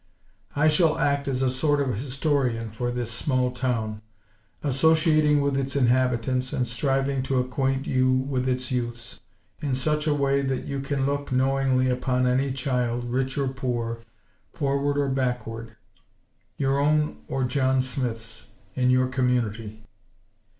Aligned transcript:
I 0.55 0.67
shall 0.67 0.97
act 0.97 1.27
as 1.27 1.43
a 1.43 1.51
sort 1.51 1.79
of 1.79 1.93
historian 1.95 2.71
for 2.71 2.89
this 2.89 3.11
small 3.11 3.51
town; 3.51 4.01
associating 4.63 5.41
with 5.41 5.55
its 5.55 5.75
inhabitants, 5.75 6.51
and 6.53 6.67
striving 6.67 7.21
to 7.21 7.37
acquaint 7.37 7.85
you 7.85 8.11
with 8.11 8.49
its 8.49 8.71
youths, 8.71 9.19
in 9.61 9.75
such 9.75 10.07
a 10.07 10.13
way 10.15 10.41
that 10.41 10.63
you 10.65 10.79
can 10.79 11.05
look, 11.05 11.31
knowingly, 11.31 11.87
upon 11.87 12.25
any 12.25 12.51
child, 12.51 13.11
rich 13.11 13.37
or 13.37 13.49
poor; 13.49 13.99
forward 14.51 14.97
or 14.97 15.07
"backward;" 15.07 15.75
your 16.57 16.79
own, 16.79 17.17
or 17.27 17.43
John 17.43 17.83
Smith's, 17.83 18.47
in 18.73 18.89
your 18.89 19.05
community. 19.07 19.83